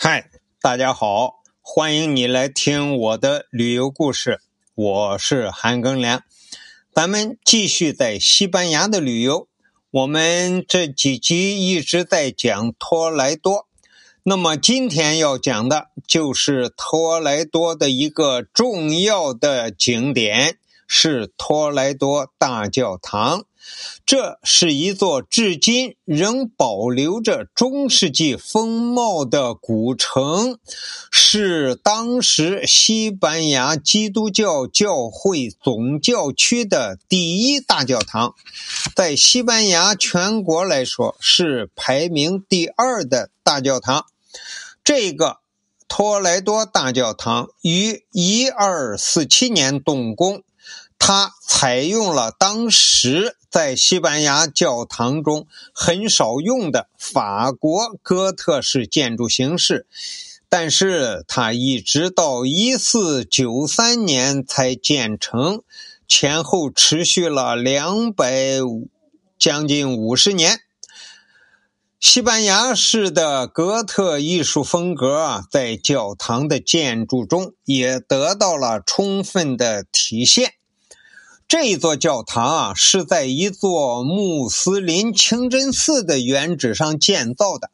[0.00, 0.30] 嗨，
[0.62, 4.38] 大家好，欢迎你来听我的旅游故事。
[4.76, 6.22] 我是韩庚良，
[6.94, 9.48] 咱们继续在西班牙的旅游。
[9.90, 13.66] 我们这几集一直在讲托莱多，
[14.22, 23.46] 那么今天要讲的就是托莱多的一个重要的景点，是托莱多大教堂。
[24.06, 30.58] 这是一座至今仍保留着中世纪风貌的古城，
[31.10, 38.34] 是当时西班牙基督教教会总教区的第一大教堂，
[38.96, 44.06] 在西班牙全国来说是排名第二的大教堂。
[44.82, 45.40] 这个
[45.86, 50.42] 托莱多大教堂于一二四七年动工。
[50.98, 59.86] 它采用了当时在西班牙教堂中很少用的法国哥特式建筑形式，
[60.48, 65.62] 但是它一直到一四九三年才建成，
[66.06, 68.58] 前后持续了两百
[69.38, 70.60] 将近五十年。
[72.00, 80.52] 西班牙式的哥特艺术风格啊，在教堂的建筑中也得到了充分的体现。
[81.48, 87.70] 这一座教堂啊，是在一座穆斯林清真寺的原址上建造的。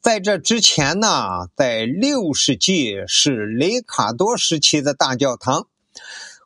[0.00, 5.66] 在这之前呢，在六世纪是雷卡多时期的大教堂。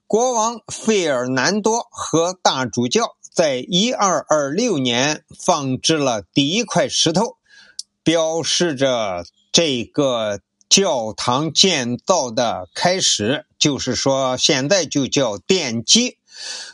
[0.06, 7.36] 国王费尔南多和大主教在一二二六年放置了第一块石头，
[8.02, 10.40] 表示着这个
[10.72, 13.44] 教堂建造的开始。
[13.58, 16.16] 就是说，现在就叫奠基。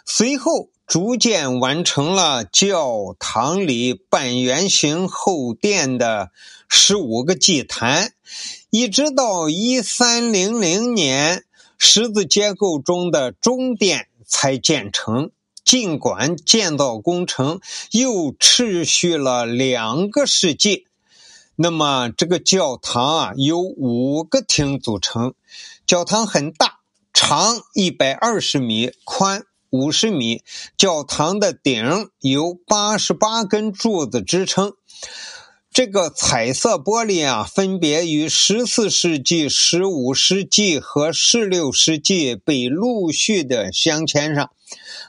[0.07, 6.31] 随后，逐渐完成了教堂里半圆形后殿的
[6.69, 8.13] 十五个祭坛，
[8.71, 11.45] 一直到一三零零年，
[11.77, 15.33] 十字结构中的中殿才建成。
[15.65, 17.61] 尽管建造工程
[17.91, 20.87] 又持续了两个世纪，
[21.61, 25.35] 那么这个教堂啊，由五个厅组成。
[25.85, 26.79] 教堂很大，
[27.13, 29.45] 长一百二十米，宽。
[29.71, 30.45] 五十米，
[30.77, 34.75] 教堂的顶由八十八根柱子支撑。
[35.71, 44.51] 这个彩色玻璃啊，分别于十四世纪、十五世纪和十六世纪被陆续的镶嵌上。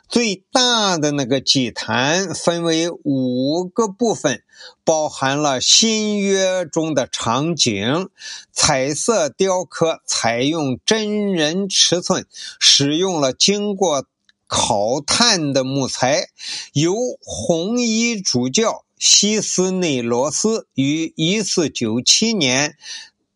[0.07, 4.43] 最大的那个祭坛分为五个部分，
[4.83, 8.09] 包含了新约中的场景。
[8.51, 12.25] 彩色雕刻采用真人尺寸，
[12.59, 14.05] 使用了经过。
[14.51, 16.29] 烤炭的木材，
[16.73, 22.75] 由红衣主教西斯内罗斯于一四九七年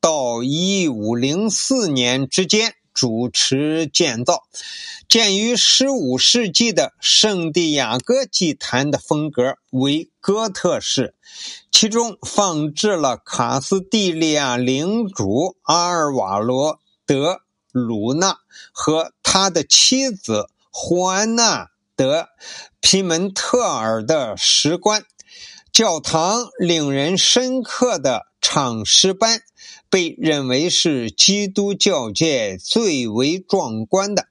[0.01, 4.43] 到一五零四年之间主持建造。
[5.07, 11.15] 建于十五世纪的圣地亚哥祭坛的风格为哥特式，
[11.71, 16.75] 其中放置了卡斯蒂利亚领主阿尔瓦罗·
[17.05, 17.41] 德
[17.71, 18.39] 鲁纳
[18.73, 20.49] 和他的妻子。
[20.75, 21.65] 胡安娜·
[21.95, 22.29] 德
[22.81, 25.05] 皮门特尔的石棺，
[25.73, 29.41] 教堂令人深刻的唱诗班
[29.89, 34.27] 被认为是基督教界最为壮观的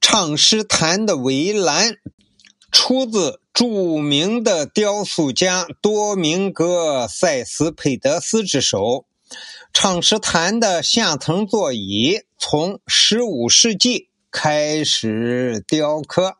[0.00, 1.96] 唱诗坛的围栏，
[2.72, 9.04] 出自著名的雕塑家多明戈·塞斯佩德斯之手。
[9.74, 14.08] 唱诗坛的下层座椅从十五世纪。
[14.30, 16.38] 开始雕刻，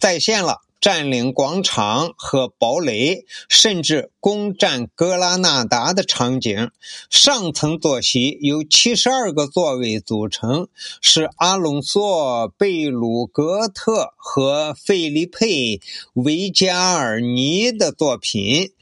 [0.00, 6.70] 再现了占领广场和堡垒，甚至攻占格拉纳达的场景。
[7.08, 10.68] 上层坐席由七十二个座位组成，
[11.00, 15.78] 是阿隆索·贝鲁格特和费利佩·
[16.12, 18.72] 维加尔尼的作品。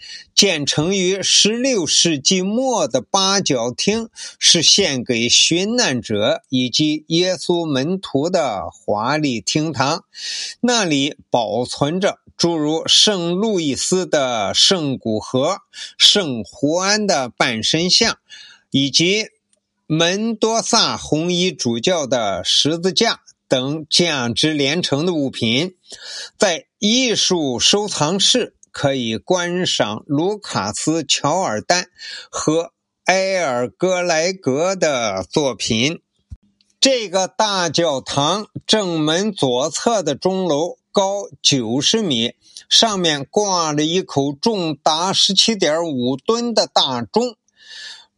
[0.42, 4.08] 建成于十六世纪末的八角厅
[4.40, 10.02] 是献给殉难者以及耶稣门徒的华丽厅堂，
[10.58, 15.58] 那里保存着诸如圣路易斯的圣骨盒、
[15.96, 18.18] 圣胡安的半身像，
[18.72, 19.26] 以及
[19.86, 25.76] 门多萨红衣主教的十字架等价值连城的物品，
[26.36, 28.56] 在艺术收藏室。
[28.72, 31.86] 可以观赏卢卡斯·乔尔丹
[32.30, 32.72] 和
[33.04, 36.00] 埃尔格莱格的作品。
[36.80, 42.34] 这个大教堂正门左侧的钟楼高九十米，
[42.68, 47.36] 上面挂着一口重达十七点五吨的大钟。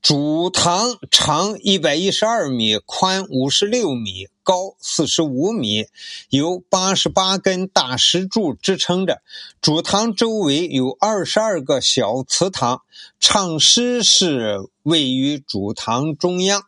[0.05, 5.87] 主堂长一百一十二米，宽五十六米，高四十五米，
[6.29, 9.23] 由八十八根大石柱支撑着。
[9.62, 12.83] 主堂周围有二十二个小祠堂，
[13.19, 16.65] 唱诗室位于主堂中央。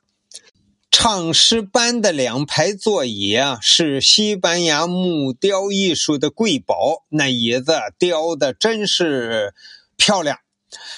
[0.90, 9.52] 唱诗班的两排座椅啊，是西班牙木雕艺术的瑰宝，那椅子雕的真是
[9.98, 10.38] 漂亮。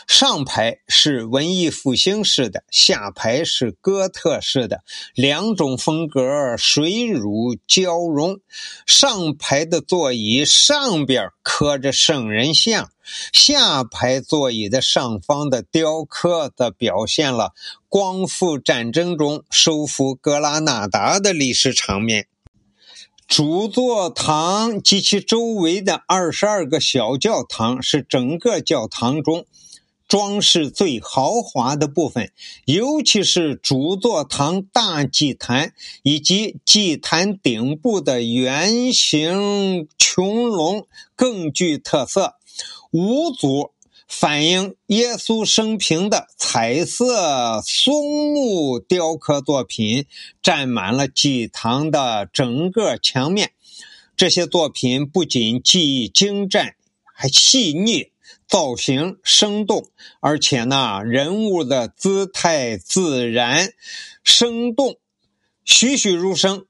[0.06, 4.82] 上排是文艺复兴式的，下排是哥特式的，
[5.14, 8.40] 两种风格水乳交融。
[8.86, 12.90] 上排的座椅上边刻着圣人像，
[13.32, 17.52] 下排座椅的上方的雕刻则表现了
[17.88, 22.26] 光复战争中收复格拉纳达的历史场面。
[23.26, 29.44] 主座堂及其周围的二十二个小教堂是整个教堂中。
[30.08, 32.32] 装饰最豪华的部分，
[32.64, 42.36] 尤其是主座堂大祭坛以及祭坛顶部的圆形穹隆更具特色。
[42.90, 43.72] 五组
[44.08, 50.06] 反映耶稣生平的彩色松木雕刻作品
[50.42, 53.52] 占满了祭堂的整个墙面。
[54.16, 56.74] 这些作品不仅技艺精湛，
[57.14, 58.08] 还细腻。
[58.46, 59.88] 造型生动，
[60.20, 63.72] 而且呢，人物的姿态自然、
[64.24, 64.96] 生动、
[65.64, 66.64] 栩栩如生。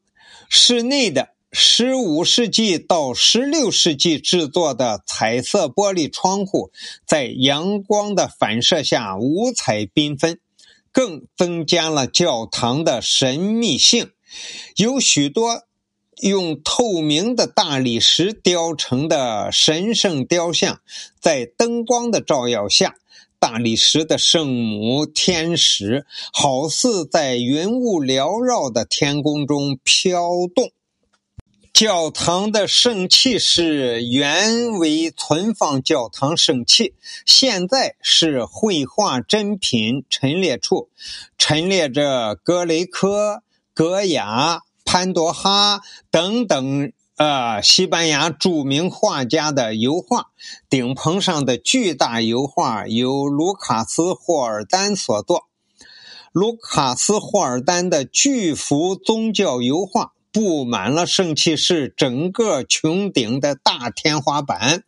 [0.49, 6.71] 室内的十五世纪到十六世纪制作的彩色玻璃窗户，
[7.07, 10.41] 在阳光的反射下五彩缤纷，
[10.91, 14.11] 更增加了教堂的神秘性。
[14.77, 15.68] 有许多。
[16.21, 20.81] 用透明的大理石雕成的神圣雕像，
[21.21, 22.97] 在灯光的照耀下，
[23.39, 30.21] 大理石的圣母、天使，好似在云雾缭绕的天空中飘
[30.55, 30.73] 动。
[31.73, 36.95] 教堂的圣器是原为存放教堂圣器，
[37.25, 40.89] 现在是绘画珍品陈列处，
[41.37, 44.63] 陈列着格雷科、格雅。
[44.91, 50.29] 潘多哈等等，呃，西班牙著名画家的油画，
[50.71, 55.45] 顶棚上的巨大油画由卢卡斯·霍尔丹所作。
[56.33, 64.85] 卢卡斯·霍尔丹的巨幅宗教油画布满了圣器室整个穹顶的大天花板。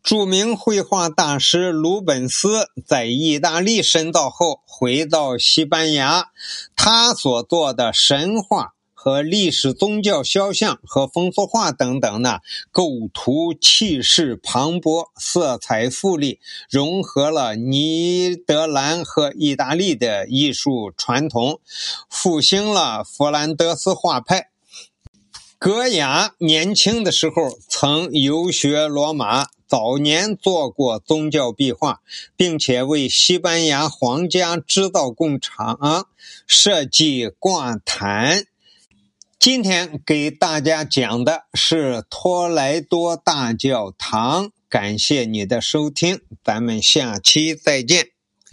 [0.00, 6.28] 著名绘画大师鲁本斯在意大利深造后回到西班牙，
[6.76, 8.74] 他所做的神话。
[9.00, 12.40] 和历史、宗教肖像和风俗画等等呢，
[12.72, 21.60] 构图气势磅礴，色彩富丽，融合了尼德兰和意大利的艺术传统，
[22.10, 24.50] 复兴了弗兰德斯画派。
[25.60, 32.00] 戈雅年轻的时候曾游学罗马，早年做过宗教壁画，
[32.36, 36.08] 并且为西班牙皇家织造工厂
[36.48, 38.47] 设计挂毯。
[39.38, 48.17] 今天给大家讲的是托莱多大教堂，感谢你的收听，咱们下期再见。